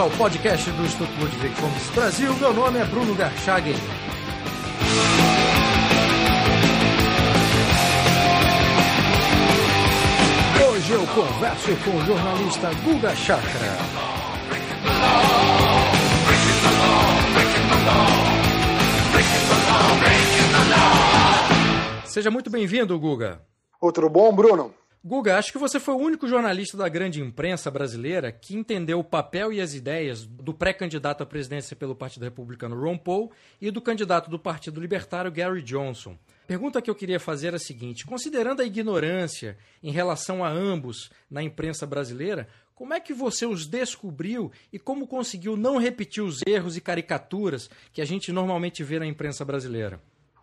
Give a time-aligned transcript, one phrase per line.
[0.00, 2.34] ao podcast do Instituto Ludwig Fomes Brasil.
[2.36, 3.74] Meu nome é Bruno Garchagen.
[10.68, 13.76] Hoje eu converso com o jornalista Guga Chakra.
[22.06, 23.42] Seja muito bem-vindo, Guga.
[23.80, 24.74] Outro bom, Bruno?
[25.02, 29.04] Guga, acho que você foi o único jornalista da grande imprensa brasileira que entendeu o
[29.04, 33.80] papel e as ideias do pré-candidato à presidência pelo Partido Republicano Ron Paul e do
[33.80, 36.18] candidato do Partido Libertário Gary Johnson.
[36.46, 41.10] Pergunta que eu queria fazer é a seguinte: considerando a ignorância em relação a ambos
[41.30, 46.40] na imprensa brasileira, como é que você os descobriu e como conseguiu não repetir os
[46.46, 49.98] erros e caricaturas que a gente normalmente vê na imprensa brasileira?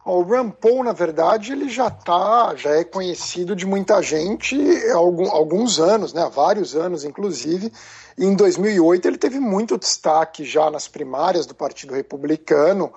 [0.10, 4.56] O Rand Paul, na verdade, ele já tá, já é conhecido de muita gente
[4.90, 7.74] há alguns anos, né, há vários anos, inclusive.
[8.18, 12.94] E em 2008 ele teve muito destaque já nas primárias do Partido Republicano,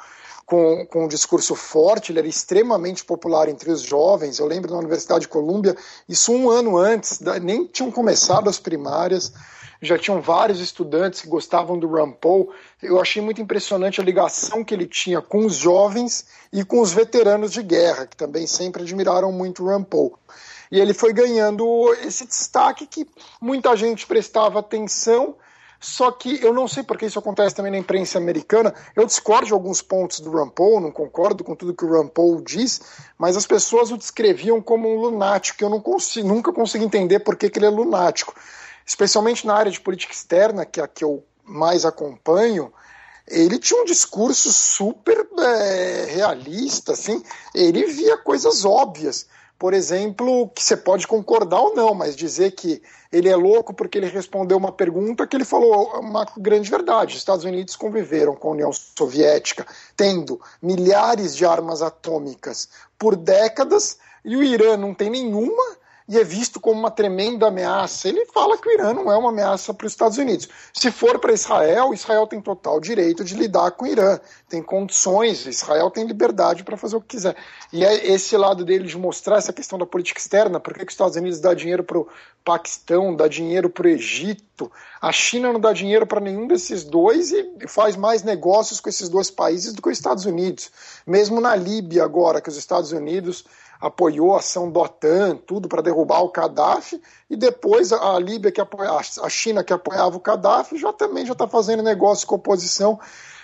[0.47, 4.38] com, com um discurso forte, ele era extremamente popular entre os jovens.
[4.38, 5.77] Eu lembro na Universidade de Colômbia,
[6.08, 9.33] isso um ano antes, nem tinham começado as primárias
[9.81, 12.53] já tinham vários estudantes que gostavam do Rand Paul.
[12.83, 16.92] Eu achei muito impressionante a ligação que ele tinha com os jovens e com os
[16.92, 20.19] veteranos de guerra, que também sempre admiraram muito o Rand Paul.
[20.70, 23.09] E ele foi ganhando esse destaque que
[23.41, 25.34] muita gente prestava atenção,
[25.81, 28.72] só que eu não sei porque isso acontece também na imprensa americana.
[28.94, 32.09] Eu discordo de alguns pontos do Rand Paul, não concordo com tudo que o Rand
[32.09, 32.83] Paul diz,
[33.19, 37.34] mas as pessoas o descreviam como um lunático, eu não consigo, nunca consigo entender por
[37.34, 38.34] que, que ele é lunático
[38.91, 42.72] especialmente na área de política externa, que é a que eu mais acompanho,
[43.28, 47.22] ele tinha um discurso super é, realista, assim,
[47.54, 49.28] ele via coisas óbvias.
[49.56, 52.82] Por exemplo, que você pode concordar ou não, mas dizer que
[53.12, 57.12] ele é louco porque ele respondeu uma pergunta que ele falou uma grande verdade.
[57.12, 59.65] Os Estados Unidos conviveram com a União Soviética,
[59.97, 65.78] tendo milhares de armas atômicas por décadas, e o Irã não tem nenhuma,
[66.10, 68.09] e é visto como uma tremenda ameaça.
[68.09, 70.48] Ele fala que o Irã não é uma ameaça para os Estados Unidos.
[70.75, 75.47] Se for para Israel, Israel tem total direito de lidar com o Irã, tem condições,
[75.47, 77.37] Israel tem liberdade para fazer o que quiser.
[77.72, 80.93] E é esse lado dele de mostrar essa questão da política externa, por que os
[80.93, 82.09] Estados Unidos dá dinheiro para o
[82.44, 87.31] Paquistão, dá dinheiro para o Egito, a China não dá dinheiro para nenhum desses dois
[87.31, 90.72] e faz mais negócios com esses dois países do que os Estados Unidos.
[91.06, 93.44] Mesmo na Líbia agora, que os Estados Unidos
[93.80, 98.60] apoiou a ação do OTAN, tudo para derrubar o Gaddafi, e depois a Líbia que
[98.60, 102.38] apoia, a China que apoiava o Gaddafi já também já está fazendo negócio com a
[102.38, 103.00] oposição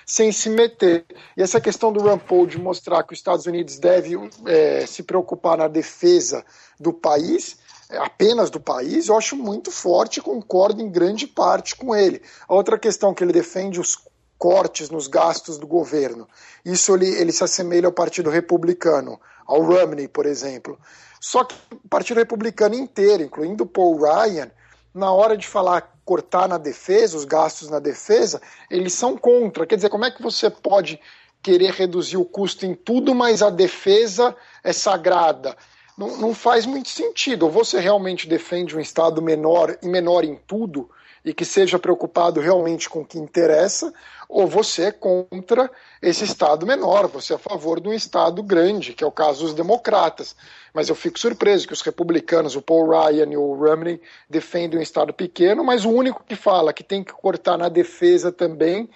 [0.06, 1.04] sem se meter.
[1.36, 4.14] E essa questão do Rand Paul de mostrar que os Estados Unidos deve
[4.46, 6.44] é, se preocupar na defesa
[6.78, 7.58] do país,
[7.90, 12.22] é, apenas do país, eu acho muito forte concordo em grande parte com ele.
[12.48, 13.98] A outra questão que ele defende os
[14.38, 16.28] cortes nos gastos do governo.
[16.64, 20.78] Isso ele, ele se assemelha ao Partido Republicano ao Romney, por exemplo.
[21.20, 24.50] Só que o Partido Republicano inteiro, incluindo Paul Ryan,
[24.94, 29.66] na hora de falar cortar na defesa, os gastos na defesa, eles são contra.
[29.66, 31.00] Quer dizer, como é que você pode
[31.42, 35.56] querer reduzir o custo em tudo, mas a defesa é sagrada?
[35.98, 37.44] Não, não faz muito sentido.
[37.44, 40.88] Ou você realmente defende um Estado menor e menor em tudo,
[41.26, 43.92] e que seja preocupado realmente com o que interessa,
[44.28, 45.68] ou você é contra
[46.00, 49.44] esse Estado menor, você é a favor de um Estado grande, que é o caso
[49.44, 50.36] dos democratas.
[50.72, 54.00] Mas eu fico surpreso que os republicanos, o Paul Ryan e o Romney,
[54.30, 58.30] defendem um Estado pequeno, mas o único que fala que tem que cortar na defesa
[58.30, 58.88] também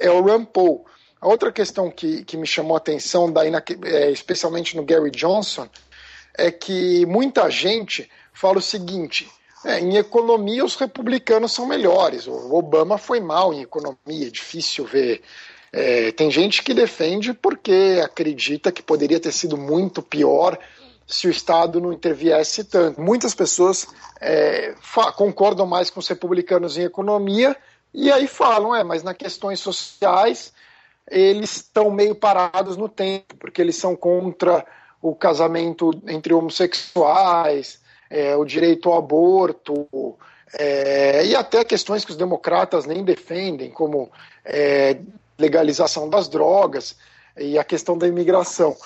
[0.00, 0.86] é o Rand Paul.
[1.20, 5.10] A outra questão que, que me chamou a atenção, daí na, é, especialmente no Gary
[5.10, 5.68] Johnson,
[6.38, 9.30] é que muita gente fala o seguinte:
[9.66, 12.28] é, em economia, os republicanos são melhores.
[12.28, 15.22] O Obama foi mal em economia, é difícil ver.
[15.72, 20.56] É, tem gente que defende porque acredita que poderia ter sido muito pior
[21.04, 23.00] se o Estado não interviesse tanto.
[23.00, 23.88] Muitas pessoas
[24.20, 24.74] é,
[25.16, 27.56] concordam mais com os republicanos em economia
[27.92, 30.52] e aí falam, é, mas nas questões sociais
[31.10, 34.64] eles estão meio parados no tempo, porque eles são contra
[35.02, 37.80] o casamento entre homossexuais,
[38.10, 39.88] é, o direito ao aborto,
[40.58, 44.10] é, e até questões que os democratas nem defendem, como
[44.44, 44.98] é,
[45.38, 46.96] legalização das drogas
[47.36, 48.76] e a questão da imigração.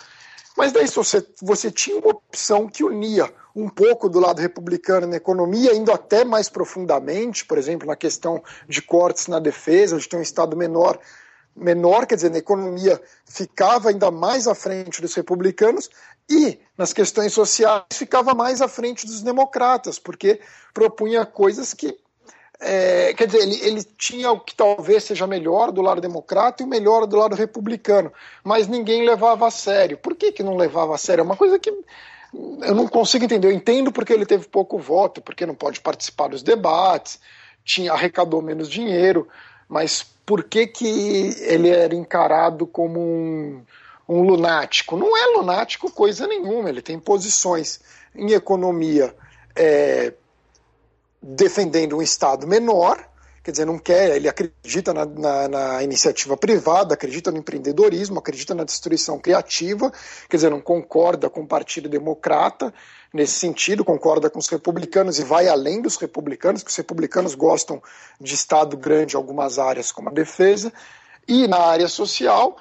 [0.57, 5.17] Mas daí você, você tinha uma opção que unia um pouco do lado republicano na
[5.17, 10.17] economia, indo até mais profundamente, por exemplo, na questão de cortes na defesa, de ter
[10.17, 10.99] um Estado menor
[11.55, 15.91] menor, quer dizer, na economia ficava ainda mais à frente dos republicanos
[16.29, 20.41] e nas questões sociais ficava mais à frente dos democratas, porque
[20.73, 21.99] propunha coisas que
[22.63, 26.67] é, quer dizer, ele, ele tinha o que talvez seja melhor do lado democrata e
[26.67, 28.13] o melhor do lado republicano,
[28.45, 29.97] mas ninguém levava a sério.
[29.97, 31.23] Por que, que não levava a sério?
[31.23, 33.49] É uma coisa que eu não consigo entender.
[33.49, 37.19] Eu entendo porque ele teve pouco voto, porque não pode participar dos debates,
[37.65, 39.27] tinha arrecadou menos dinheiro,
[39.67, 43.65] mas por que, que ele era encarado como um,
[44.09, 44.97] um lunático?
[44.97, 47.81] Não é lunático coisa nenhuma, ele tem posições
[48.15, 49.13] em economia.
[49.57, 50.13] É,
[51.21, 53.10] defendendo um Estado menor,
[53.43, 58.55] quer dizer, não quer, ele acredita na, na, na, iniciativa privada, acredita no empreendedorismo, acredita
[58.55, 59.91] na destruição criativa,
[60.29, 62.73] quer dizer, não concorda com o Partido Democrata
[63.13, 67.83] nesse sentido, concorda com os republicanos e vai além dos republicanos, que os republicanos gostam
[68.21, 70.73] de Estado grande em algumas áreas, como a defesa,
[71.27, 72.57] e na área social,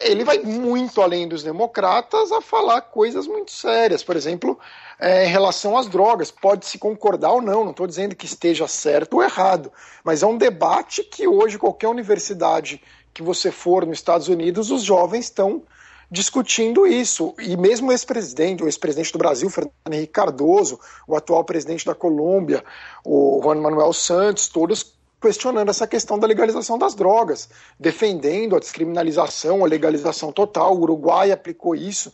[0.00, 4.02] ele vai muito além dos democratas a falar coisas muito sérias.
[4.02, 4.58] Por exemplo,
[4.98, 6.30] é, em relação às drogas.
[6.30, 10.36] Pode-se concordar ou não, não estou dizendo que esteja certo ou errado, mas é um
[10.36, 12.82] debate que hoje qualquer universidade
[13.12, 15.62] que você for nos Estados Unidos, os jovens estão
[16.10, 17.34] discutindo isso.
[17.38, 21.94] E mesmo o ex-presidente, o ex-presidente do Brasil, Fernando Henrique Cardoso, o atual presidente da
[21.94, 22.64] Colômbia,
[23.04, 24.94] o Juan Manuel Santos, todos
[25.24, 27.48] questionando essa questão da legalização das drogas,
[27.80, 30.76] defendendo a descriminalização, a legalização total.
[30.76, 32.12] O Uruguai aplicou isso.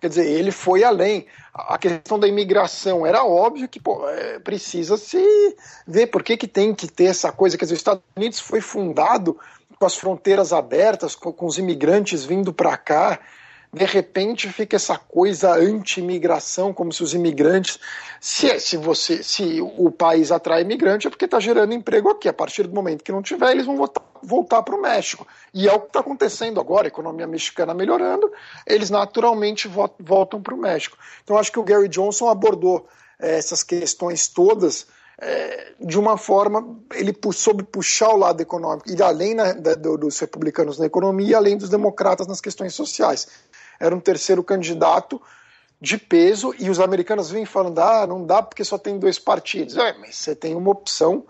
[0.00, 1.26] Quer dizer, ele foi além.
[1.52, 5.22] A questão da imigração era óbvio que pô, é, precisa se
[5.86, 7.58] ver por que, que tem que ter essa coisa.
[7.58, 9.38] Quer dizer, os Estados Unidos foi fundado
[9.78, 13.20] com as fronteiras abertas, com, com os imigrantes vindo para cá
[13.72, 17.78] de repente fica essa coisa anti-imigração, como se os imigrantes,
[18.20, 22.28] se, se você, se o país atrai imigrante é porque está gerando emprego aqui.
[22.28, 25.26] A partir do momento que não tiver, eles vão voltar, voltar para o México.
[25.52, 28.32] E é o que está acontecendo agora, a economia mexicana melhorando,
[28.66, 29.68] eles naturalmente
[29.98, 30.96] voltam para o México.
[31.22, 32.86] Então acho que o Gary Johnson abordou
[33.18, 34.86] é, essas questões todas
[35.18, 40.18] é, de uma forma, ele soube puxar o lado econômico, e além na, da, dos
[40.18, 43.26] republicanos na economia, e além dos democratas nas questões sociais
[43.78, 45.20] era um terceiro candidato
[45.80, 49.76] de peso e os americanos vêm falando: ah, não dá porque só tem dois partidos.
[49.76, 51.24] É, mas você tem uma opção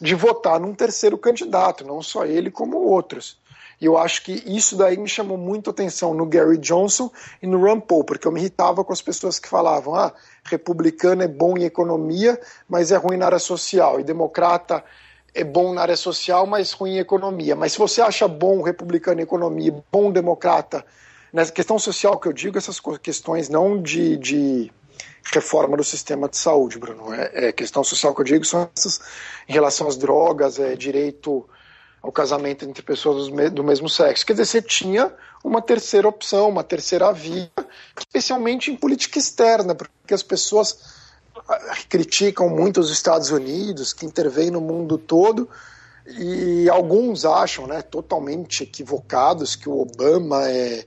[0.00, 3.38] de votar num terceiro candidato, não só ele, como outros.
[3.80, 7.10] E eu acho que isso daí me chamou muito atenção no Gary Johnson
[7.42, 10.12] e no Ron Paul, porque eu me irritava com as pessoas que falavam: ah,
[10.44, 12.38] republicano é bom em economia,
[12.68, 14.84] mas é ruim na área social, e democrata
[15.34, 17.54] é bom na área social, mas ruim em economia.
[17.54, 20.84] Mas se você acha bom republicano em economia, bom democrata
[21.32, 24.72] Nessa questão social que eu digo, essas questões não de, de
[25.32, 27.12] reforma do sistema de saúde, Bruno.
[27.14, 29.00] É, é, questão social que eu digo são essas
[29.48, 31.48] em relação às drogas, é direito
[32.02, 34.24] ao casamento entre pessoas do mesmo sexo.
[34.24, 35.12] Quer dizer, você tinha
[35.44, 37.50] uma terceira opção, uma terceira via,
[37.96, 40.78] especialmente em política externa, porque as pessoas
[41.48, 45.48] ah, criticam muito os Estados Unidos, que intervêm no mundo todo,
[46.06, 50.84] e alguns acham, né, totalmente equivocados, que o Obama é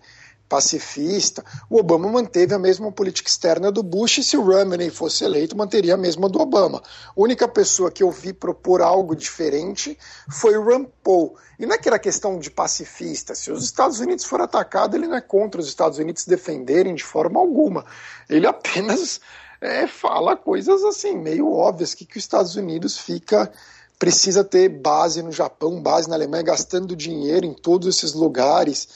[0.54, 5.24] pacifista, o Obama manteve a mesma política externa do Bush e se o Romney fosse
[5.24, 6.80] eleito, manteria a mesma do Obama.
[7.08, 9.98] A única pessoa que eu vi propor algo diferente
[10.30, 11.36] foi o Rand Paul.
[11.58, 13.34] E não é que era questão de pacifista.
[13.34, 17.04] Se os Estados Unidos for atacado, ele não é contra os Estados Unidos defenderem de
[17.04, 17.84] forma alguma.
[18.30, 19.20] Ele apenas
[19.60, 23.52] é, fala coisas assim, meio óbvias, que, que os Estados Unidos fica
[23.98, 28.88] precisa ter base no Japão, base na Alemanha, gastando dinheiro em todos esses lugares,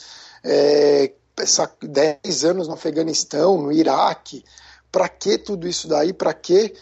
[0.44, 1.12] é,
[1.44, 4.44] 10 anos no Afeganistão, no Iraque.
[4.90, 6.12] Para que tudo isso daí?
[6.12, 6.74] Para que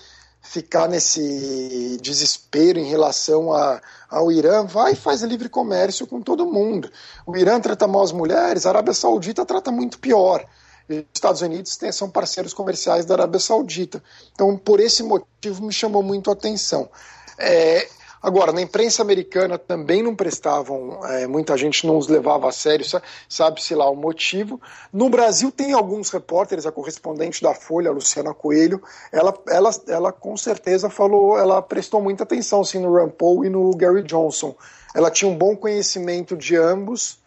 [0.42, 4.64] ficar nesse desespero em relação a, ao Irã?
[4.64, 6.90] Vai e faz livre comércio com todo mundo.
[7.26, 10.46] O Irã trata mal as mulheres, a Arábia Saudita trata muito pior.
[10.88, 14.02] Os Estados Unidos são parceiros comerciais da Arábia Saudita.
[14.32, 16.88] Então, por esse motivo, me chamou muito a atenção.
[17.38, 17.88] É,
[18.26, 22.84] Agora, na imprensa americana também não prestavam, é, muita gente não os levava a sério,
[23.28, 24.60] sabe-se lá o motivo.
[24.92, 30.36] No Brasil tem alguns repórteres, a correspondente da Folha, Luciana Coelho, ela, ela, ela com
[30.36, 34.56] certeza falou, ela prestou muita atenção sim, no Rand Paul e no Gary Johnson.
[34.92, 37.20] Ela tinha um bom conhecimento de ambos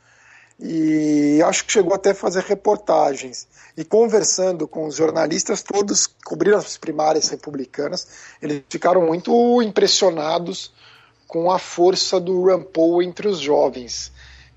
[0.60, 3.48] e acho que chegou até a fazer reportagens.
[3.78, 8.06] E conversando com os jornalistas, todos cobriram as primárias republicanas,
[8.42, 10.78] eles ficaram muito impressionados
[11.30, 14.12] com a força do Rand Paul entre os jovens,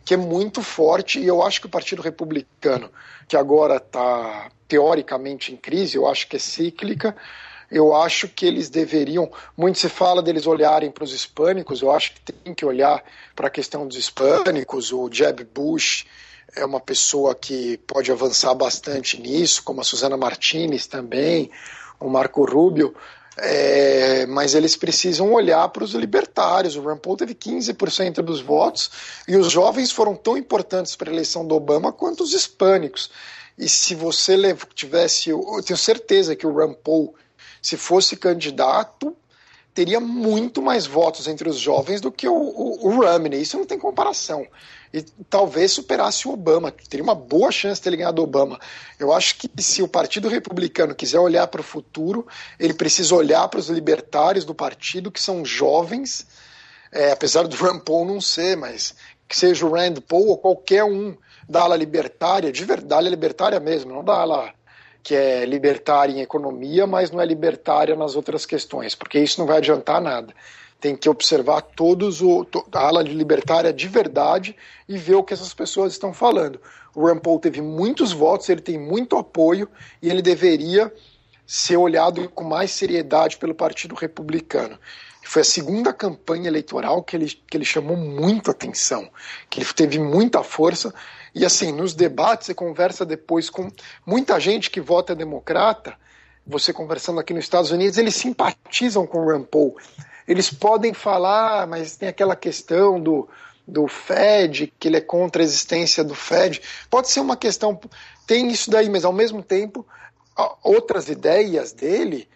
[0.07, 2.91] que é muito forte, e eu acho que o Partido Republicano,
[3.29, 7.15] que agora está teoricamente em crise, eu acho que é cíclica,
[7.71, 12.15] eu acho que eles deveriam, muito se fala deles olharem para os hispânicos, eu acho
[12.15, 13.05] que tem que olhar
[13.37, 16.07] para a questão dos hispânicos, o Jeb Bush
[16.57, 21.51] é uma pessoa que pode avançar bastante nisso, como a Susana Martinez também,
[22.01, 22.95] o Marco Rubio,
[23.39, 26.77] É, mas eles precisam olhar para os libertários.
[26.77, 28.91] O Rand teve 15% dos votos
[29.27, 33.11] e os jovens foram tão importantes para a eleição do Obama quanto os hispânicos.
[33.59, 34.37] E se você
[34.75, 36.77] tivesse, eu tenho certeza que o Rand
[37.61, 39.17] se fosse candidato,
[39.75, 43.41] teria muito mais votos entre os jovens do que o, o, o Romney.
[43.41, 44.47] Isso não tem comparação.
[44.93, 48.61] E talvez superasse o Obama, teria uma boa chance de ter ganhado o Obama.
[48.99, 52.27] Eu acho que se o Partido Republicano quiser olhar para o futuro,
[52.61, 56.27] ele precisa olhar para os libertários do partido, que são jovens,
[56.93, 58.95] é, apesar do Rand Paul não ser, mas
[59.27, 61.17] que seja o Rand Paul ou qualquer um
[61.49, 64.53] da ala libertária, de verdade, libertária mesmo, não da ala
[65.03, 69.47] que é libertária em economia, mas não é libertária nas outras questões, porque isso não
[69.47, 70.33] vai adiantar nada.
[70.83, 74.55] Tem que observar todos o, a ala libertária de verdade
[74.87, 76.61] e ver o que essas pessoas estão falando.
[76.95, 79.67] O Rand teve muitos votos, ele tem muito apoio
[80.03, 80.93] e ele deveria
[81.47, 84.79] ser olhado com mais seriedade pelo Partido Republicano.
[85.25, 89.09] Foi a segunda campanha eleitoral que ele, que ele chamou muito atenção,
[89.49, 90.93] que ele teve muita força
[91.35, 93.71] e assim, nos debates, você conversa depois com
[94.05, 95.97] muita gente que vota democrata,
[96.47, 99.77] você conversando aqui nos Estados Unidos, eles simpatizam com o Rand Paul.
[100.27, 103.29] Eles podem falar, mas tem aquela questão do,
[103.67, 106.61] do Fed, que ele é contra a existência do Fed.
[106.91, 107.79] Pode ser uma questão,
[108.27, 109.87] tem isso daí, mas ao mesmo tempo,
[110.63, 112.29] outras ideias dele,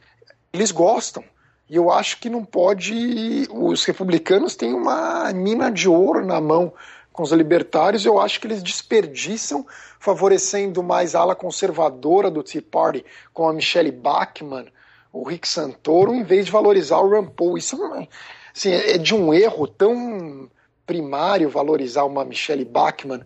[0.52, 1.24] eles gostam.
[1.68, 3.48] E eu acho que não pode.
[3.50, 6.72] Os republicanos têm uma mina de ouro na mão
[7.16, 9.66] com os libertários, eu acho que eles desperdiçam,
[9.98, 14.66] favorecendo mais a ala conservadora do Tea Party, com a Michelle Bachmann,
[15.10, 17.56] o Rick Santoro, em vez de valorizar o Rand Paul.
[17.56, 18.08] Isso é,
[18.54, 20.50] assim, é de um erro tão
[20.86, 23.22] primário valorizar uma Michelle Bachmann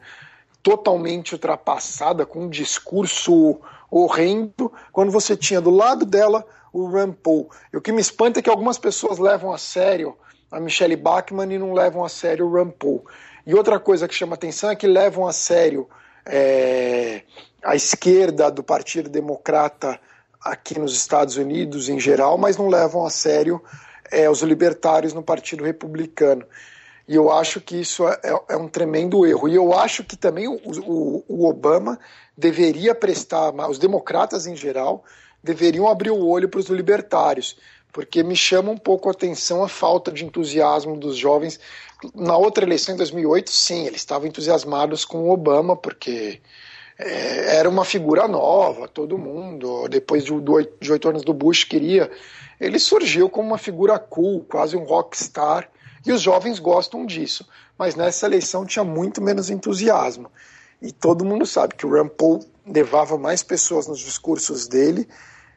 [0.63, 7.51] totalmente ultrapassada, com um discurso horrendo, quando você tinha do lado dela o Rand Paul.
[7.73, 10.17] E o que me espanta é que algumas pessoas levam a sério
[10.51, 13.05] a Michelle Bachmann e não levam a sério o Rand Paul.
[13.47, 15.89] E outra coisa que chama atenção é que levam a sério
[16.27, 17.23] é,
[17.63, 19.99] a esquerda do Partido Democrata
[20.41, 23.63] aqui nos Estados Unidos em geral, mas não levam a sério
[24.11, 26.45] é, os libertários no Partido Republicano.
[27.07, 29.49] E eu acho que isso é, é, um tremendo erro.
[29.49, 31.99] E eu acho que também o, o, o Obama
[32.37, 35.05] deveria prestar, os democratas em geral,
[35.43, 37.59] deveriam abrir o olho para os libertários,
[37.93, 41.59] porque me chama um pouco a atenção a falta de entusiasmo dos jovens
[42.15, 46.41] na outra eleição, em 2008, sim, eles estavam entusiasmados com o Obama, porque
[46.99, 50.33] é, era uma figura nova, todo mundo, depois de,
[50.81, 52.11] de oito anos do Bush, queria.
[52.59, 55.71] Ele surgiu como uma figura cool, quase um rockstar,
[56.07, 57.47] e os jovens gostam disso.
[57.77, 60.31] Mas nessa eleição tinha muito menos entusiasmo.
[60.81, 62.11] E todo mundo sabe que o Rand
[62.67, 65.07] levava mais pessoas nos discursos dele,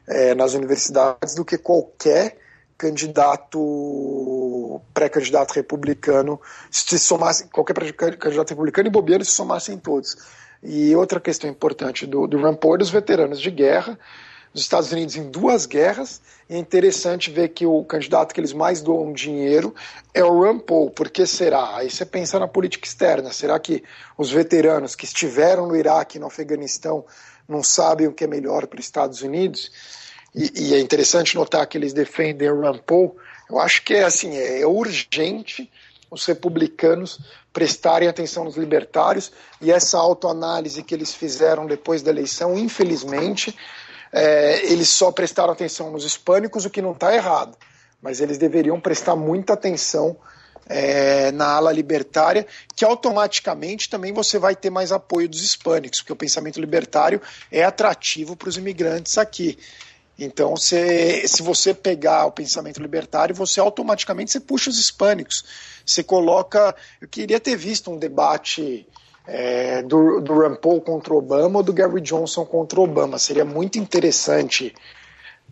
[0.06, 2.36] é, nas universidades, do que qualquer
[2.76, 7.74] candidato, pré-candidato republicano, se somasse, qualquer
[8.16, 10.16] candidato republicano e bobeiro se somassem todos.
[10.62, 13.98] E outra questão importante do, do Rand Paul é dos veteranos de guerra,
[14.52, 18.52] os Estados Unidos em duas guerras, e é interessante ver que o candidato que eles
[18.52, 19.74] mais doam dinheiro
[20.12, 20.90] é o Rand Paul.
[20.90, 21.76] Por que será?
[21.76, 23.32] Aí você pensa na política externa.
[23.32, 23.82] Será que
[24.16, 27.04] os veteranos que estiveram no Iraque no Afeganistão
[27.48, 29.70] não sabem o que é melhor para os Estados Unidos?
[30.34, 33.16] e, e, é interessante notar que eles defendem o Rand Paul,
[33.48, 35.70] eu acho que é assim, é, é urgente
[36.10, 37.20] os republicanos
[37.52, 43.56] prestarem atenção nos libertários e essa autoanálise que eles fizeram depois da eleição, infelizmente,
[44.12, 47.56] é, eles só prestaram atenção nos hispânicos, o que não está errado,
[48.02, 50.16] mas eles deveriam prestar muita atenção
[50.66, 56.12] é, na ala libertária, que automaticamente também você vai ter mais apoio dos hispânicos, porque
[56.12, 59.58] o pensamento libertário é atrativo para os imigrantes aqui.
[60.18, 65.44] Então, se, se você pegar o pensamento libertário, você automaticamente você puxa os hispânicos.
[65.84, 66.74] Você coloca.
[67.00, 68.86] Eu queria ter visto um debate
[69.26, 73.18] é, do, do Rand contra Obama ou do Gary Johnson contra Obama.
[73.18, 74.72] Seria muito interessante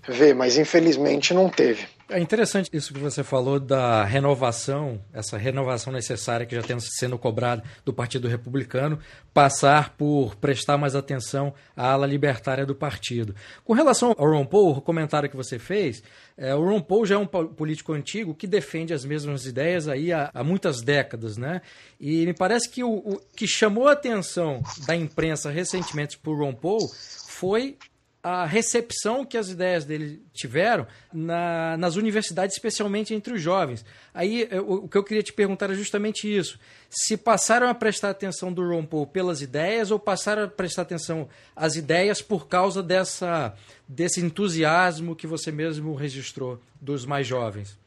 [0.06, 1.86] ver, mas infelizmente não teve.
[2.12, 7.18] É interessante isso que você falou da renovação, essa renovação necessária que já tem sendo
[7.18, 8.98] cobrada do Partido Republicano,
[9.32, 13.34] passar por prestar mais atenção à ala libertária do partido.
[13.64, 16.02] Com relação ao Ron Paul, o comentário que você fez,
[16.36, 20.12] é, o Ron Paul já é um político antigo que defende as mesmas ideias aí
[20.12, 21.62] há, há muitas décadas, né?
[21.98, 26.52] E me parece que o, o que chamou a atenção da imprensa recentemente por Ron
[26.52, 26.90] Paul
[27.26, 27.78] foi
[28.22, 33.84] a recepção que as ideias dele tiveram na, nas universidades, especialmente entre os jovens.
[34.14, 38.10] Aí o, o, que eu queria te perguntar é justamente isso: se passaram a prestar
[38.10, 42.80] atenção do Ron Paul pelas ideias ou passaram a prestar atenção às ideias por causa
[42.80, 43.54] dessa,
[43.88, 47.81] desse entusiasmo que você mesmo registrou dos mais jovens?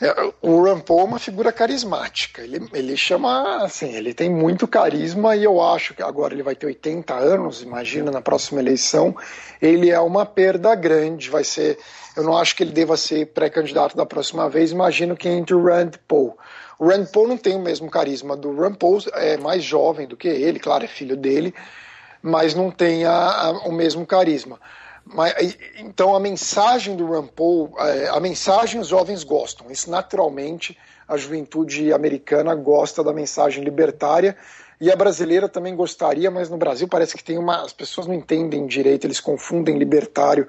[0.00, 2.40] É, o Ron Paul é uma figura carismática.
[2.40, 6.54] Ele, ele chama, assim, ele tem muito carisma e eu acho que agora ele vai
[6.54, 9.14] ter 80 anos, imagina, na próxima eleição.
[9.60, 11.78] Ele é uma perda grande, vai ser.
[12.16, 15.62] Eu não acho que ele deva ser pré-candidato da próxima vez, imagino que entre o
[15.62, 16.36] Rand Paul.
[16.78, 20.16] O Rand Paul não tem o mesmo carisma do Rand Paul, é mais jovem do
[20.16, 21.54] que ele, claro, é filho dele,
[22.22, 24.58] mas não tem a, a, o mesmo carisma.
[25.04, 29.70] Mas, então a mensagem do Rand Paul, é, a mensagem os jovens gostam.
[29.70, 30.76] Isso naturalmente
[31.08, 34.36] a juventude americana gosta da mensagem libertária
[34.80, 38.14] e a brasileira também gostaria, mas no Brasil parece que tem uma, as pessoas não
[38.14, 40.48] entendem direito, eles confundem libertário.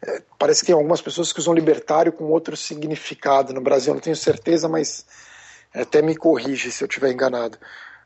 [0.00, 3.92] É, parece que tem algumas pessoas que usam libertário com outro significado no Brasil.
[3.92, 5.04] Não tenho certeza, mas
[5.74, 7.58] até me corrige se eu estiver enganado.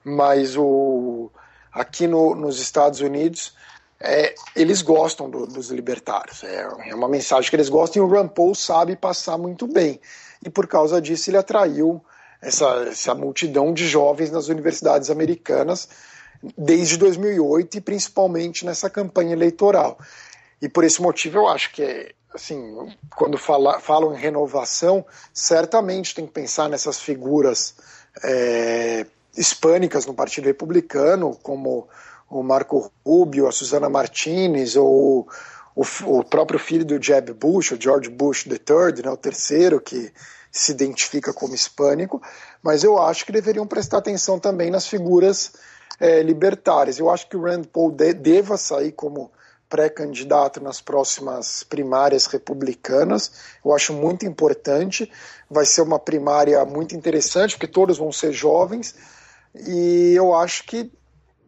[0.02, 1.30] Mas o
[1.70, 3.54] aqui no, nos Estados Unidos
[4.00, 6.44] é, eles gostam do, dos libertários.
[6.44, 10.00] É, é, uma mensagem que eles gostam e o Rand Paul sabe passar muito bem.
[10.44, 12.04] E por causa disso ele atraiu
[12.40, 15.88] essa, essa multidão de jovens nas universidades americanas
[16.56, 19.98] desde 2008 e principalmente nessa campanha eleitoral.
[20.60, 22.76] E por esse motivo eu acho que, assim,
[23.16, 27.74] quando fala, falam em renovação, certamente tem que pensar nessas figuras
[28.22, 31.88] é, hispânicas no Partido Republicano, como
[32.28, 35.28] o Marco Rubio, a Susana Martinez, ou
[35.74, 40.12] o, o, próprio filho do Jeb Bush, o George Bush III, né, o terceiro que
[40.50, 42.20] se identifica como hispânico,
[42.62, 45.52] mas eu acho que deveriam prestar atenção também nas figuras
[46.00, 46.98] é, libertárias.
[46.98, 49.30] Eu acho que o Rand Paul de, deva sair como
[49.68, 53.32] pré-candidato nas próximas primárias republicanas.
[53.64, 55.10] Eu acho muito importante.
[55.50, 58.94] Vai ser uma primária muito interessante, porque todos vão ser jovens.
[59.54, 60.90] E eu acho que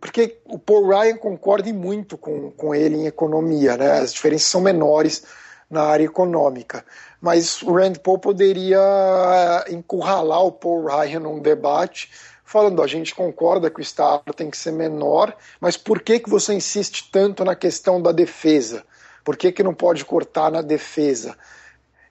[0.00, 3.98] porque o Paul Ryan concorda muito com, com ele em economia, né?
[3.98, 5.24] as diferenças são menores
[5.70, 6.84] na área econômica.
[7.20, 12.11] Mas o Rand Paul poderia encurralar o Paul Ryan num debate,
[12.44, 16.30] falando: a gente concorda que o Estado tem que ser menor, mas por que, que
[16.30, 18.84] você insiste tanto na questão da defesa?
[19.24, 21.37] Por que, que não pode cortar na defesa?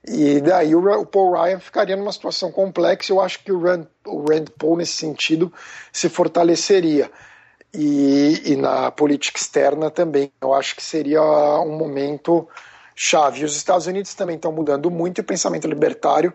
[0.06, 3.12] E daí o, Paul Ryan ficaria numa situação complexa.
[3.12, 5.52] Eu acho que o Rand, o Rand Paul, nesse sentido,
[5.92, 7.12] se fortaleceria
[7.78, 10.32] e, e na política externa também.
[10.42, 11.22] Eu acho que seria
[11.62, 12.48] um momento
[12.96, 13.46] chave.
[13.46, 16.34] Os Estados Unidos também estão mudando muito e o pensamento libertário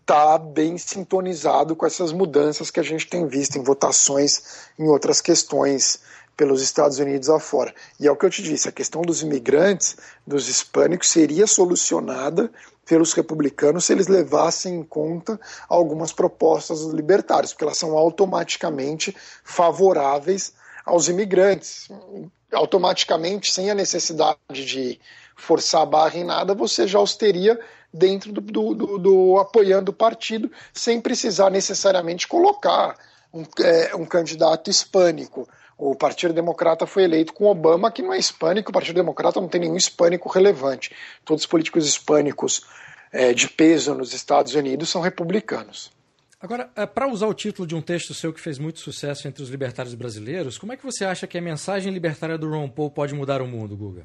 [0.00, 5.20] está bem sintonizado com essas mudanças que a gente tem visto em votações em outras
[5.20, 6.00] questões
[6.36, 7.72] pelos Estados Unidos afora.
[8.00, 12.50] E é o que eu te disse, a questão dos imigrantes, dos hispânicos, seria solucionada
[12.84, 19.16] pelos republicanos se eles levassem em conta algumas propostas dos libertários, porque elas são automaticamente
[19.44, 20.52] favoráveis
[20.84, 21.88] aos imigrantes.
[22.52, 25.00] Automaticamente, sem a necessidade de
[25.36, 27.58] forçar a barra em nada, você já os teria
[27.92, 32.96] dentro do, do, do, do apoiando o partido, sem precisar necessariamente colocar
[33.32, 35.48] um, é, um candidato hispânico.
[35.76, 39.48] O Partido Democrata foi eleito com Obama, que não é hispânico, o Partido Democrata não
[39.48, 40.94] tem nenhum hispânico relevante.
[41.24, 42.62] Todos os políticos hispânicos
[43.10, 45.90] é, de peso nos Estados Unidos são republicanos.
[46.42, 49.44] Agora, é, para usar o título de um texto seu que fez muito sucesso entre
[49.44, 52.90] os libertários brasileiros, como é que você acha que a mensagem libertária do Ron Paul
[52.90, 54.04] pode mudar o mundo, Guga?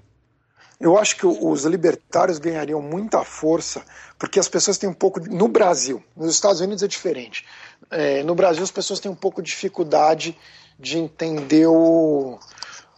[0.79, 3.83] Eu acho que os libertários ganhariam muita força,
[4.19, 5.19] porque as pessoas têm um pouco.
[5.19, 7.43] No Brasil, nos Estados Unidos é diferente.
[7.89, 10.37] É, no Brasil, as pessoas têm um pouco de dificuldade
[10.77, 12.37] de entender o,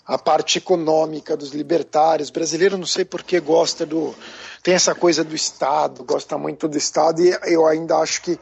[0.06, 2.30] a parte econômica dos libertários.
[2.30, 4.14] Brasileiro, não sei por que, gosta do.
[4.62, 8.38] tem essa coisa do Estado, gosta muito do Estado, e eu ainda acho que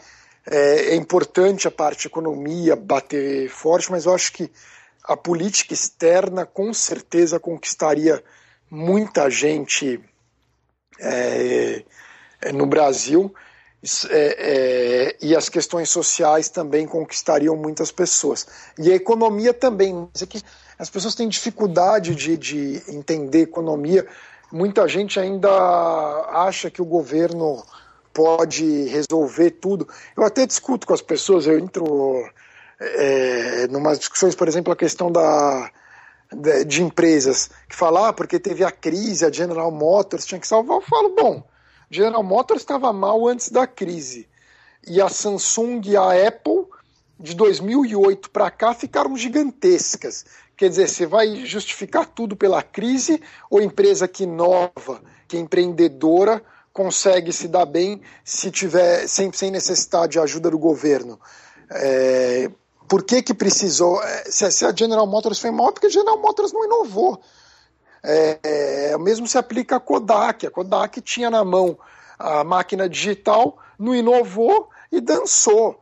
[0.50, 4.52] é, é importante a parte economia bater forte, mas eu acho que
[5.04, 8.24] a política externa com certeza conquistaria
[8.70, 10.00] muita gente
[11.00, 11.84] é,
[12.42, 13.34] é no Brasil
[14.10, 18.48] é, é, e as questões sociais também conquistariam muitas pessoas.
[18.78, 20.10] E a economia também.
[20.20, 24.06] É as pessoas têm dificuldade de, de entender economia.
[24.52, 25.50] Muita gente ainda
[26.32, 27.64] acha que o governo
[28.18, 29.88] pode resolver tudo.
[30.16, 32.28] Eu até discuto com as pessoas, eu entro
[32.80, 35.70] é, discussões, por exemplo, a questão da,
[36.34, 40.48] de, de empresas, que falar ah, porque teve a crise, a General Motors tinha que
[40.48, 40.78] salvar.
[40.78, 41.44] Eu falo, bom,
[41.92, 44.28] General Motors estava mal antes da crise.
[44.88, 46.66] E a Samsung e a Apple
[47.20, 50.26] de 2008 para cá ficaram gigantescas.
[50.56, 56.44] Quer dizer, você vai justificar tudo pela crise ou empresa que inova, que é empreendedora,
[56.78, 61.20] consegue se dar bem se tiver sem, sem necessidade de ajuda do governo?
[61.72, 62.52] É,
[62.88, 64.00] por que, que precisou?
[64.04, 67.20] É, se a General Motors foi mal, é porque a General Motors não inovou.
[68.04, 70.46] É, é, mesmo se aplica a Kodak.
[70.46, 71.80] A Kodak tinha na mão
[72.20, 75.80] a máquina digital, não inovou e dançou.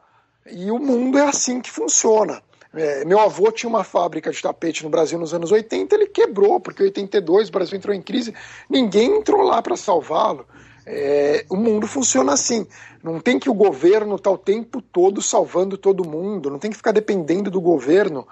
[0.49, 2.41] E o mundo é assim que funciona.
[2.73, 6.59] É, meu avô tinha uma fábrica de tapete no Brasil nos anos 80, ele quebrou,
[6.59, 8.33] porque em 82 o Brasil entrou em crise,
[8.69, 10.45] ninguém entrou lá para salvá-lo.
[10.85, 12.67] É, o mundo funciona assim.
[13.03, 16.71] Não tem que o governo estar tá o tempo todo salvando todo mundo, não tem
[16.71, 18.27] que ficar dependendo do governo.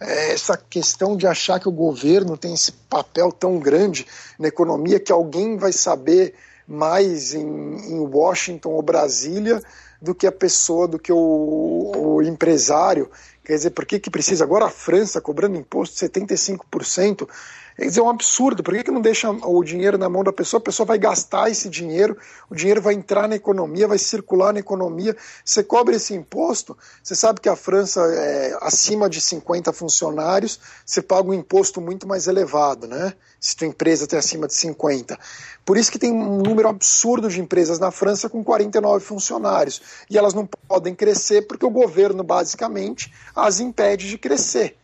[0.00, 4.06] É, essa questão de achar que o governo tem esse papel tão grande
[4.38, 6.34] na economia que alguém vai saber
[6.66, 9.62] mais em, em Washington ou Brasília
[10.00, 13.10] do que a pessoa, do que o, o empresário.
[13.44, 14.44] Quer dizer, por que, que precisa?
[14.44, 17.28] Agora a França cobrando imposto de 75%.
[17.76, 18.62] Quer dizer, é um absurdo.
[18.62, 20.58] Por que, que não deixa o dinheiro na mão da pessoa?
[20.58, 22.16] A pessoa vai gastar esse dinheiro,
[22.48, 25.16] o dinheiro vai entrar na economia, vai circular na economia.
[25.44, 31.02] Você cobra esse imposto, você sabe que a França é acima de 50 funcionários, você
[31.02, 33.12] paga um imposto muito mais elevado, né?
[33.40, 35.18] Se tua empresa tem acima de 50.
[35.64, 39.82] Por isso que tem um número absurdo de empresas na França com 49 funcionários.
[40.08, 44.76] E elas não podem crescer porque o governo, basicamente, as impede de crescer.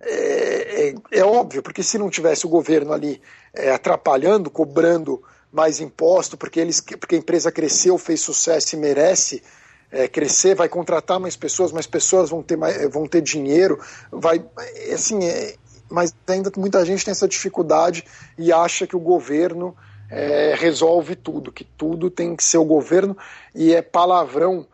[0.00, 3.20] É, é, é, óbvio, porque se não tivesse o governo ali
[3.52, 9.42] é, atrapalhando, cobrando mais imposto, porque, eles, porque a empresa cresceu, fez sucesso e merece
[9.90, 13.80] é, crescer, vai contratar mais pessoas, mais pessoas vão ter, mais, vão ter dinheiro,
[14.12, 15.54] vai é, assim, é,
[15.90, 18.04] mas ainda muita gente tem essa dificuldade
[18.36, 19.74] e acha que o governo
[20.10, 23.16] é, resolve tudo, que tudo tem que ser o governo
[23.54, 24.66] e é palavrão.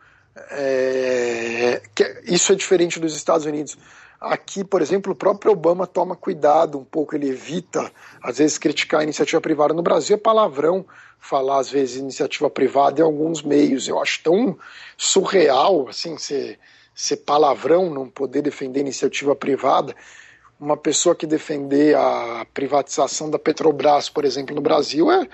[0.51, 1.81] É,
[2.25, 3.77] isso é diferente dos Estados Unidos.
[4.25, 7.91] Aqui, por exemplo, o próprio Obama toma cuidado um pouco, ele evita,
[8.23, 9.71] às vezes, criticar a iniciativa privada.
[9.71, 10.83] No Brasil é palavrão
[11.19, 13.87] falar, às vezes, iniciativa privada em alguns meios.
[13.87, 14.57] Eu acho tão
[14.97, 16.57] surreal, assim, ser,
[16.95, 19.95] ser palavrão, não poder defender iniciativa privada.
[20.59, 25.27] Uma pessoa que defender a privatização da Petrobras, por exemplo, no Brasil, é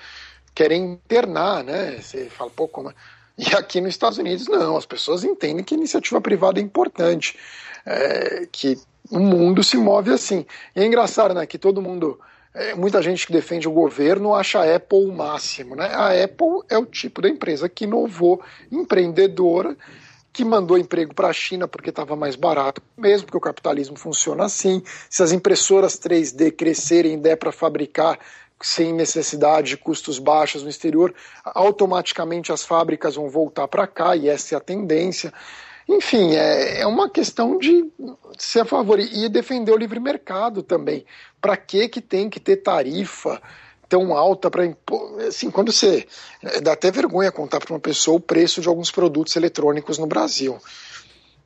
[0.54, 1.98] querer internar, né?
[2.02, 2.94] Você fala, pô, como é?
[3.38, 7.40] E aqui nos Estados Unidos, não, as pessoas entendem que iniciativa privada é importante
[7.86, 8.78] é, que
[9.10, 10.46] o mundo se move assim.
[10.76, 12.20] E é engraçado, né, que todo mundo,
[12.54, 15.88] é, muita gente que defende o governo acha a Apple o máximo, né?
[15.94, 18.42] A Apple é o tipo da empresa que inovou,
[18.72, 19.76] empreendedora,
[20.34, 24.46] que mandou emprego para a China porque estava mais barato, mesmo porque o capitalismo funciona
[24.46, 24.82] assim.
[25.10, 28.18] Se as impressoras 3D crescerem e der para fabricar
[28.62, 31.14] sem necessidade de custos baixos no exterior,
[31.44, 35.34] automaticamente as fábricas vão voltar para cá e essa é a tendência.
[35.88, 37.86] Enfim, é, é uma questão de
[38.38, 41.06] ser a favor e defender o livre mercado também.
[41.40, 43.42] Para que que tem que ter tarifa
[43.90, 45.20] tão alta para impor?
[45.22, 46.08] Assim, quando você
[46.42, 50.08] é, dá até vergonha contar para uma pessoa o preço de alguns produtos eletrônicos no
[50.08, 50.60] Brasil.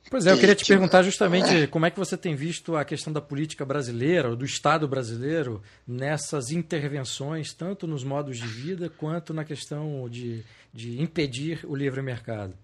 [0.08, 3.12] Pois é, eu queria te perguntar justamente como é que você tem visto a questão
[3.12, 9.44] da política brasileira, do Estado brasileiro, nessas intervenções, tanto nos modos de vida quanto na
[9.44, 12.54] questão de, de impedir o livre mercado.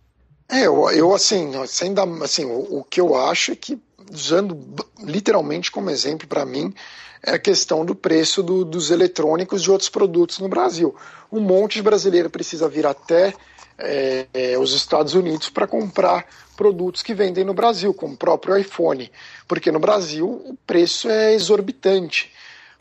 [0.52, 3.80] É, eu, eu assim, sem dar, assim o, o, que eu acho é que,
[4.12, 6.74] usando literalmente como exemplo para mim,
[7.22, 10.94] é a questão do preço do, dos eletrônicos de outros produtos no Brasil.
[11.32, 13.32] Um monte de brasileiro precisa vir até
[13.78, 18.54] é, é, os Estados Unidos para comprar produtos que vendem no Brasil, como o próprio
[18.54, 19.10] iPhone,
[19.48, 22.30] porque no Brasil o preço é exorbitante.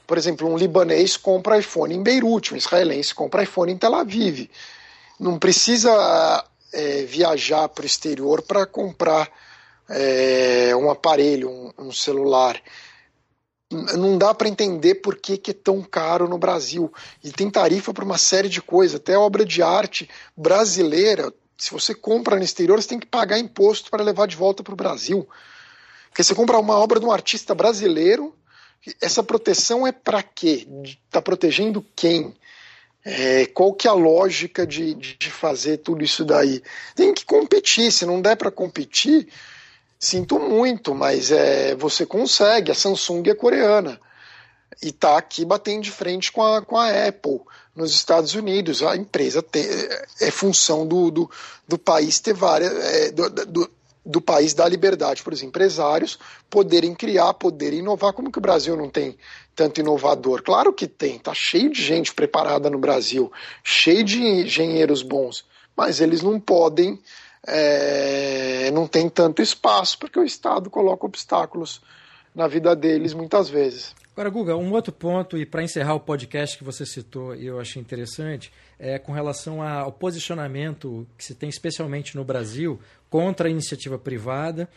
[0.06, 4.50] Por exemplo, um libanês compra iPhone em Beirute, um israelense compra iPhone em Tel Aviv.
[5.18, 9.30] Não precisa é, viajar para o exterior para comprar
[9.90, 12.62] é, um aparelho, um, um, celular.
[13.70, 16.92] Não dá para entender por que, que é tão caro no Brasil.
[17.24, 21.34] E tem tarifa para uma série de coisas, até obra de arte brasileira.
[21.58, 24.74] Se você compra no exterior, você tem que pagar imposto para levar de volta para
[24.74, 25.28] o Brasil.
[26.10, 28.36] Porque você compra uma obra de um artista brasileiro,
[29.00, 30.68] essa proteção é para quê?
[31.06, 32.34] Está protegendo quem?
[33.04, 36.62] É, qual que é a lógica de, de fazer tudo isso daí?
[36.96, 39.28] Tem que competir, se não der para competir,
[40.00, 42.72] sinto muito, mas é, você consegue.
[42.72, 44.00] A Samsung é coreana
[44.82, 47.40] e está aqui batendo de frente com a, com a Apple
[47.76, 48.84] nos Estados Unidos.
[48.84, 49.66] A empresa tem,
[50.20, 51.32] é função do, do,
[51.68, 52.72] do país ter várias.
[52.72, 53.72] É, do, do,
[54.06, 56.18] do país da liberdade para os empresários
[56.50, 58.14] poderem criar, poderem inovar.
[58.14, 59.16] Como que o Brasil não tem
[59.56, 60.42] tanto inovador?
[60.42, 63.32] Claro que tem, tá cheio de gente preparada no Brasil,
[63.64, 67.00] cheio de engenheiros bons, mas eles não podem
[67.48, 71.82] é, não tem tanto espaço, porque o Estado coloca obstáculos
[72.36, 73.96] na vida deles muitas vezes.
[74.14, 77.60] Agora, Guga, um outro ponto, e para encerrar o podcast que você citou e eu
[77.60, 82.80] achei interessante, é com relação ao posicionamento que se tem especialmente no Brasil
[83.12, 84.70] contra a iniciativa privada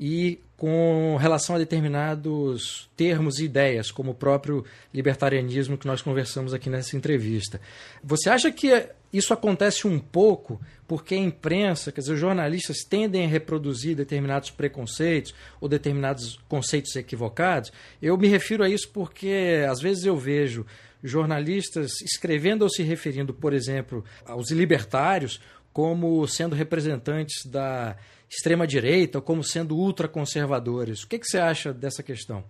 [0.00, 6.54] e com relação a determinados termos e ideias, como o próprio libertarianismo que nós conversamos
[6.54, 7.60] aqui nessa entrevista.
[8.02, 13.26] Você acha que isso acontece um pouco porque a imprensa, quer dizer, os jornalistas tendem
[13.26, 17.70] a reproduzir determinados preconceitos ou determinados conceitos equivocados?
[18.00, 20.64] Eu me refiro a isso porque às vezes eu vejo
[21.04, 25.40] jornalistas escrevendo ou se referindo, por exemplo, aos libertários
[25.72, 27.96] como sendo representantes da
[28.28, 31.02] extrema-direita ou como sendo ultraconservadores.
[31.02, 32.44] O que, que você acha dessa questão?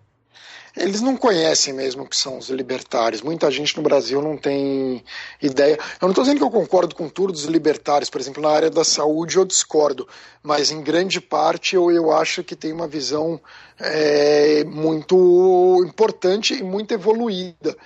[0.75, 3.21] Eles não conhecem mesmo o que são os libertários.
[3.21, 5.05] Muita gente no Brasil não tem
[5.41, 5.75] ideia.
[5.75, 8.71] Eu não estou dizendo que eu concordo com tudo dos libertários, por exemplo, na área
[8.71, 10.09] da saúde eu discordo,
[10.43, 13.39] mas em grande parte eu, eu acho que tem uma visão
[13.79, 17.77] é, muito importante e muito evoluída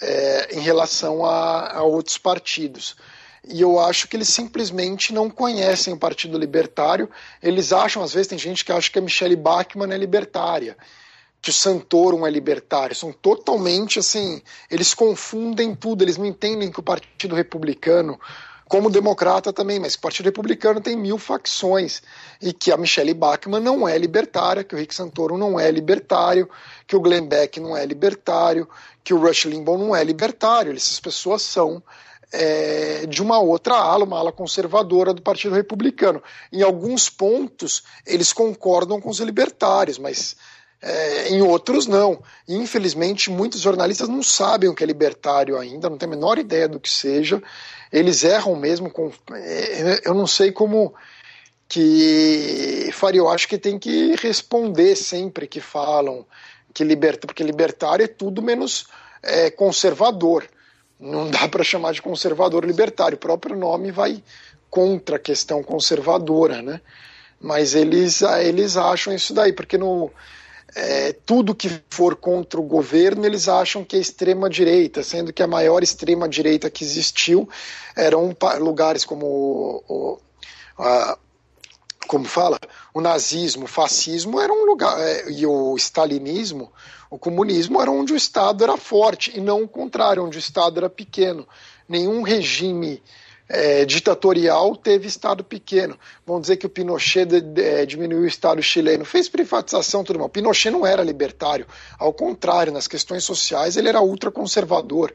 [0.00, 2.96] é, em relação a, a outros partidos
[3.46, 7.10] e eu acho que eles simplesmente não conhecem o Partido Libertário.
[7.42, 10.76] Eles acham, às vezes, tem gente que acha que a Michelle Bachmann é libertária,
[11.40, 12.94] que o Santorum é libertário.
[12.94, 14.40] São totalmente assim.
[14.70, 18.18] Eles confundem tudo, eles não entendem que o Partido Republicano.
[18.68, 22.00] Como democrata também, mas o Partido Republicano tem mil facções
[22.40, 26.48] e que a Michelle Bachmann não é libertária, que o Rick Santorum não é libertário,
[26.86, 28.66] que o Glenn Beck não é libertário,
[29.04, 30.72] que o Rush Limbaugh não é libertário.
[30.72, 31.82] Essas pessoas são
[32.32, 36.22] é, de uma outra ala, uma ala conservadora do Partido Republicano.
[36.50, 40.36] Em alguns pontos, eles concordam com os libertários, mas
[40.80, 42.22] é, em outros não.
[42.48, 46.38] E, infelizmente, muitos jornalistas não sabem o que é libertário ainda, não têm a menor
[46.38, 47.42] ideia do que seja.
[47.92, 49.12] Eles erram mesmo com.
[49.32, 50.94] É, eu não sei como
[51.68, 56.26] que faria, eu acho que tem que responder sempre que falam
[56.74, 58.86] que liberta, porque libertário é tudo menos
[59.22, 60.46] é, conservador
[61.02, 63.16] não dá para chamar de conservador libertário.
[63.16, 64.22] O próprio nome vai
[64.70, 66.80] contra a questão conservadora, né?
[67.40, 70.10] Mas eles, eles acham isso daí, porque no,
[70.76, 75.42] é, tudo que for contra o governo eles acham que é extrema direita, sendo que
[75.42, 77.48] a maior extrema direita que existiu
[77.96, 80.18] eram lugares como o, o
[80.78, 81.18] a,
[82.06, 82.58] como fala,
[82.92, 86.72] o nazismo, o fascismo era um lugar é, e o stalinismo
[87.12, 90.78] o comunismo era onde o Estado era forte e não o contrário, onde o Estado
[90.78, 91.46] era pequeno.
[91.86, 93.02] Nenhum regime
[93.46, 95.98] é, ditatorial teve Estado pequeno.
[96.26, 100.20] Vão dizer que o Pinochet de, de, é, diminuiu o Estado chileno, fez privatização, tudo
[100.20, 100.30] mal.
[100.30, 101.66] Pinochet não era libertário,
[101.98, 105.12] ao contrário, nas questões sociais ele era ultraconservador.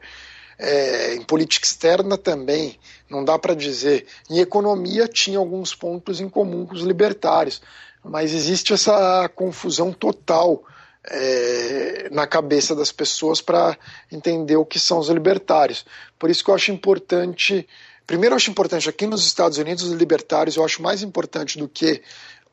[0.58, 4.06] É, em política externa também, não dá para dizer.
[4.28, 7.62] Em economia tinha alguns pontos em comum com os libertários,
[8.02, 10.64] mas existe essa confusão total
[11.04, 13.76] é, na cabeça das pessoas para
[14.10, 15.84] entender o que são os libertários.
[16.18, 17.66] Por isso que eu acho importante.
[18.06, 21.68] Primeiro, eu acho importante aqui nos Estados Unidos, os libertários, eu acho mais importante do
[21.68, 22.02] que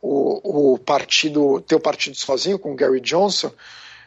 [0.01, 3.51] o, o partido, ter o partido sozinho com o Gary Johnson,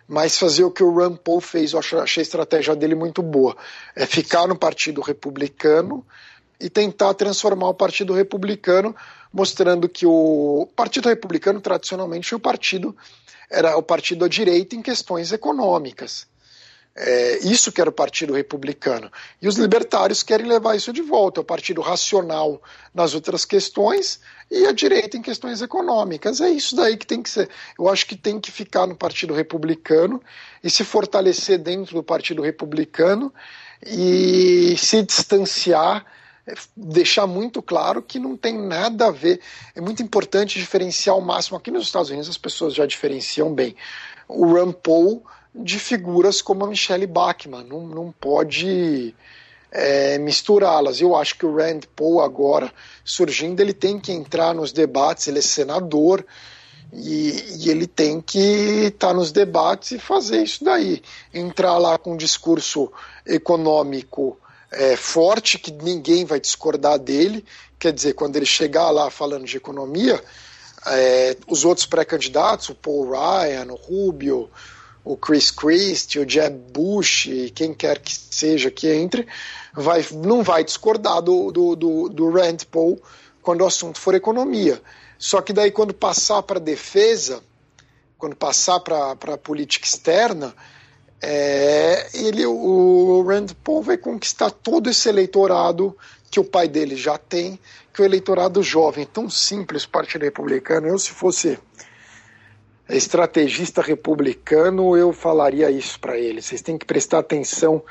[0.08, 3.54] mas fazer o que o Rand Paul fez, eu achei a estratégia dele muito boa.
[3.94, 6.04] É ficar no Partido Republicano
[6.58, 8.96] e tentar transformar o Partido Republicano,
[9.30, 12.96] mostrando que o Partido Republicano tradicionalmente foi o partido
[13.50, 16.26] era o partido à direita em questões econômicas.
[17.00, 19.08] É, isso que era o Partido Republicano.
[19.40, 22.60] E os libertários querem levar isso de volta, o partido racional
[22.92, 24.18] nas outras questões
[24.50, 26.40] e a direita em questões econômicas.
[26.40, 27.48] É isso daí que tem que ser.
[27.78, 30.20] Eu acho que tem que ficar no Partido Republicano
[30.62, 33.32] e se fortalecer dentro do Partido Republicano
[33.86, 36.04] e se distanciar
[36.48, 39.40] é, deixar muito claro que não tem nada a ver.
[39.72, 41.56] É muito importante diferenciar ao máximo.
[41.56, 43.76] Aqui nos Estados Unidos as pessoas já diferenciam bem
[44.26, 45.22] o Rand Paul
[45.54, 47.64] de figuras como a Michelle Bachmann.
[47.64, 49.14] Não, não pode
[49.70, 51.00] é, misturá-las.
[51.00, 52.72] Eu acho que o Rand Paul agora
[53.04, 56.24] surgindo, ele tem que entrar nos debates, ele é senador.
[56.90, 58.38] E, e, ele tem que
[58.86, 61.02] estar tá nos debates e fazer isso daí.
[61.34, 62.90] Entrar lá com um discurso
[63.26, 64.38] econômico
[64.70, 67.44] é, forte, que ninguém vai discordar dele.
[67.78, 70.18] Quer dizer, quando ele chegar lá falando de economia,
[70.86, 74.50] é, os outros pré-candidatos, o Paul Ryan, o Rubio,
[75.04, 79.26] o Chris Christie, o Jeb Bush, quem quer que seja que entre,
[79.74, 83.00] vai, não vai discordar do, do, do, do Rand Paul
[83.42, 84.80] quando o assunto for economia.
[85.18, 87.42] Só que daí, quando passar para defesa,
[88.16, 90.54] quando passar para a política externa,
[91.20, 95.96] é, ele, o Rand Paul vai conquistar todo esse eleitorado
[96.30, 97.58] que o pai dele já tem,
[97.92, 101.58] que o eleitorado jovem, tão simples Partido Republicano, eu se fosse
[102.88, 106.46] estrategista republicano, eu falaria isso para eles.
[106.46, 107.82] Vocês têm que prestar atenção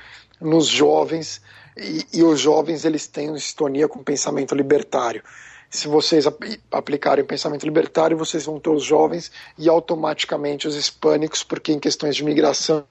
[0.41, 1.41] nos jovens
[1.75, 5.23] e, e os jovens eles têm sintonia com o pensamento libertário.
[5.69, 6.25] Se vocês
[6.71, 11.79] aplicarem o pensamento libertário, vocês vão ter os jovens e automaticamente os hispânicos, porque em
[11.79, 12.85] questões de migração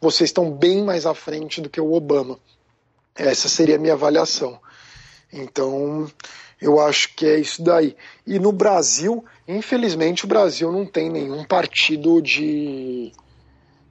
[0.00, 2.38] vocês estão bem mais à frente do que o Obama.
[3.16, 4.60] Essa seria a minha avaliação.
[5.32, 6.10] Então,
[6.60, 7.96] eu acho que é isso daí.
[8.26, 13.12] E no Brasil, infelizmente, o Brasil não tem nenhum partido de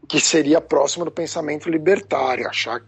[0.08, 2.48] que seria próximo do pensamento libertário.
[2.48, 2.82] Achar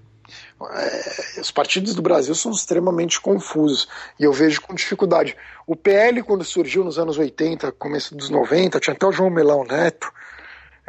[0.69, 3.87] é, os partidos do Brasil são extremamente confusos
[4.19, 5.35] e eu vejo com dificuldade.
[5.65, 9.63] O PL, quando surgiu nos anos 80, começo dos 90, tinha até o João Melão
[9.63, 10.11] Neto,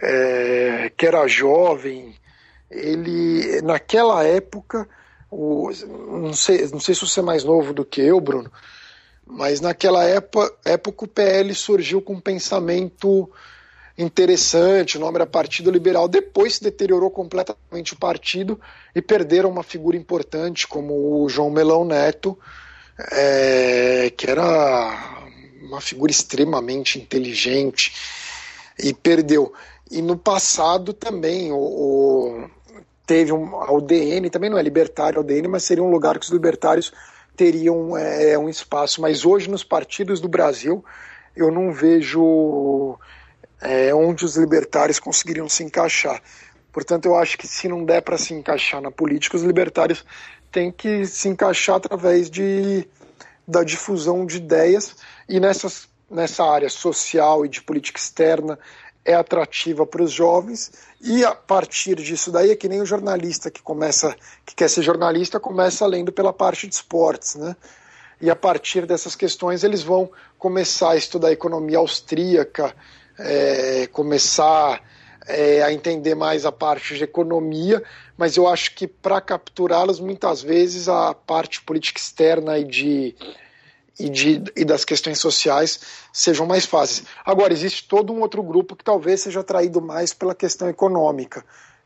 [0.00, 2.14] é, que era jovem.
[2.70, 4.88] Ele, naquela época,
[5.32, 5.70] o,
[6.10, 8.52] não, sei, não sei se você é mais novo do que eu, Bruno,
[9.26, 13.30] mas naquela época, época o PL surgiu com um pensamento
[13.96, 16.06] interessante, o nome era Partido Liberal.
[16.06, 18.60] Depois se deteriorou completamente o partido
[18.94, 22.38] e perderam uma figura importante como o João Melão Neto,
[23.10, 25.24] é, que era
[25.62, 27.94] uma figura extremamente inteligente
[28.78, 29.54] e perdeu.
[29.90, 32.50] E no passado também o, o
[33.06, 36.24] teve um, a UDN, também não é libertário a UDN, mas seria um lugar que
[36.24, 36.92] os libertários
[37.36, 39.00] teriam é, um espaço.
[39.00, 40.84] Mas hoje, nos partidos do Brasil,
[41.36, 42.98] eu não vejo
[43.60, 46.20] é, onde os libertários conseguiriam se encaixar.
[46.72, 50.04] Portanto, eu acho que se não der para se encaixar na política, os libertários
[50.50, 52.88] têm que se encaixar através de,
[53.46, 54.96] da difusão de ideias
[55.28, 58.58] e nessas, nessa área social e de política externa
[59.04, 63.50] é atrativa para os jovens e a partir disso daí é que nem o jornalista
[63.50, 64.14] que começa
[64.46, 67.56] que quer ser jornalista começa lendo pela parte de esportes, né?
[68.20, 72.74] E a partir dessas questões eles vão começar a estudar economia austríaca,
[73.18, 74.80] é, começar
[75.26, 77.82] é, a entender mais a parte de economia,
[78.16, 83.16] mas eu acho que para capturá-los muitas vezes a parte política externa e de
[83.98, 85.80] e, de, e das questões sociais
[86.12, 87.06] sejam mais fáceis.
[87.24, 91.44] Agora, existe todo um outro grupo que talvez seja atraído mais pela questão econômica,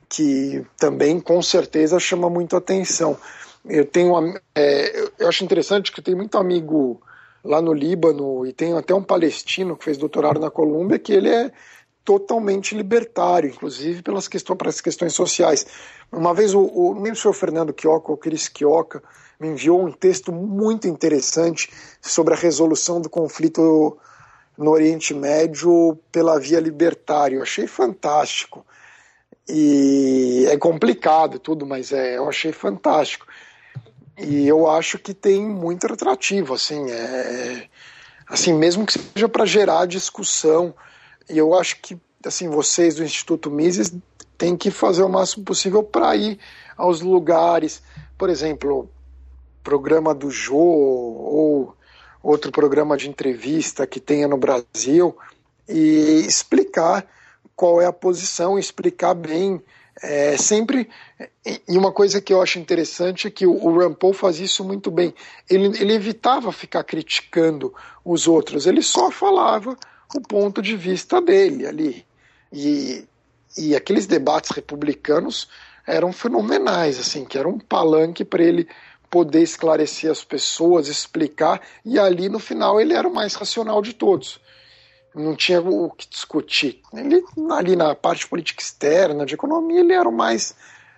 [0.08, 3.16] que também com certeza chama muito atenção.
[3.64, 4.14] Eu tenho
[4.54, 7.00] é, eu acho interessante que tenho muito amigo
[7.44, 11.28] lá no Líbano e tenho até um palestino que fez doutorado na Colômbia que ele
[11.28, 11.50] é
[12.04, 15.66] totalmente libertário, inclusive pelas questões, para as questões sociais.
[16.12, 19.02] Uma vez o, o foi o Fernando Quioca ou Cris Quioca,
[19.38, 21.70] me enviou um texto muito interessante
[22.00, 23.98] sobre a resolução do conflito
[24.56, 27.36] no Oriente Médio pela via libertária.
[27.36, 28.64] Eu achei fantástico.
[29.48, 33.26] E é complicado tudo, mas é, eu achei fantástico.
[34.18, 37.68] E eu acho que tem muito atrativo, assim, é,
[38.26, 40.74] assim mesmo que seja para gerar discussão.
[41.28, 43.92] E eu acho que assim vocês do Instituto Mises
[44.36, 46.38] têm que fazer o máximo possível para ir
[46.76, 47.82] aos lugares,
[48.18, 48.90] por exemplo,
[49.66, 51.74] programa do Jô ou
[52.22, 55.18] outro programa de entrevista que tenha no Brasil
[55.68, 57.04] e explicar
[57.56, 59.60] qual é a posição, explicar bem.
[60.00, 60.88] É, sempre.
[61.66, 65.12] E uma coisa que eu acho interessante é que o, Paul faz isso muito bem.
[65.50, 67.74] Ele, ele evitava ficar criticando
[68.04, 69.76] os outros, ele só falava
[70.14, 72.06] o ponto de vista dele ali.
[72.52, 73.04] E,
[73.58, 75.48] e aqueles debates republicanos
[75.86, 78.68] eram fenomenais, assim, que era um palanque para ele
[79.10, 83.92] poder esclarecer as pessoas, explicar, e ali no final ele era o mais racional de
[83.92, 84.40] todos.
[85.14, 86.82] Não tinha o que discutir.
[86.92, 90.54] Ele, ali na parte política externa, de economia, ele era o mais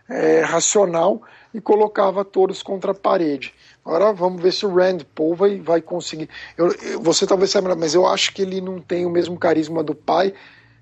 [0.08, 1.22] é, racional
[1.54, 3.54] e colocava todos contra a parede.
[3.84, 6.28] Agora vamos ver se o Rand Paul vai, vai conseguir.
[6.56, 9.94] Eu, você talvez saiba, mas eu acho que ele não tem o mesmo carisma do
[9.94, 10.34] pai,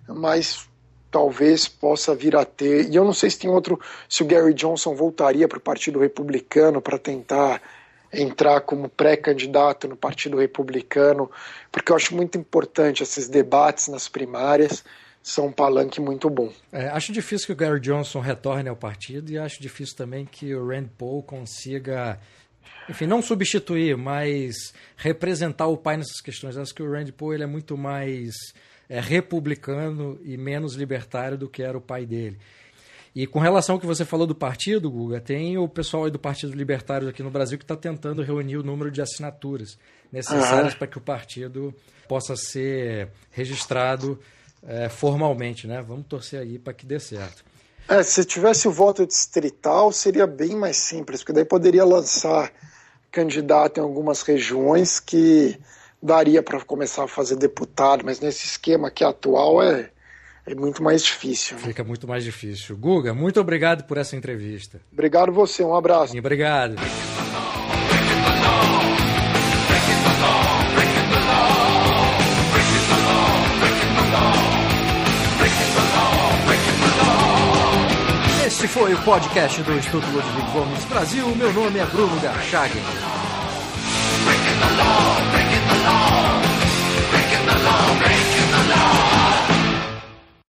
[0.08, 0.68] mas
[1.10, 2.90] talvez possa vir a ter.
[2.90, 5.98] E eu não sei se tem outro, se o Gary Johnson voltaria para o Partido
[5.98, 7.62] Republicano para tentar
[8.12, 11.30] entrar como pré-candidato no Partido Republicano,
[11.70, 14.84] porque eu acho muito importante esses debates nas primárias.
[15.22, 16.52] São um palanque muito bom.
[16.70, 20.54] É, acho difícil que o Gary Johnson retorne ao partido e acho difícil também que
[20.54, 22.20] o Rand Paul consiga
[22.88, 26.56] enfim, não substituir, mas representar o pai nessas questões.
[26.56, 28.32] Acho que o Rand Paul ele é muito mais
[28.88, 32.38] é, republicano e menos libertário do que era o pai dele.
[33.14, 36.18] E com relação ao que você falou do partido, Guga, tem o pessoal aí do
[36.18, 39.78] Partido Libertário aqui no Brasil que está tentando reunir o número de assinaturas
[40.12, 40.78] necessárias uhum.
[40.78, 41.74] para que o partido
[42.06, 44.20] possa ser registrado
[44.66, 45.80] é, formalmente, né?
[45.80, 47.42] Vamos torcer aí para que dê certo.
[47.88, 52.52] É, se tivesse o voto distrital, seria bem mais simples, porque daí poderia lançar
[53.10, 55.58] candidato em algumas regiões que
[56.06, 59.90] daria para começar a fazer deputado, mas nesse esquema que é atual é,
[60.46, 61.56] é muito mais difícil.
[61.56, 61.62] Né?
[61.64, 62.76] Fica muito mais difícil.
[62.76, 64.80] Guga, muito obrigado por essa entrevista.
[64.92, 66.16] Obrigado você, um abraço.
[66.16, 66.76] Obrigado.
[78.46, 81.26] Esse foi o podcast do Instituto Ludwig Gomes Brasil.
[81.36, 82.82] Meu nome é Bruno Garchagen.
[87.66, 87.98] law,
[88.52, 89.05] the law.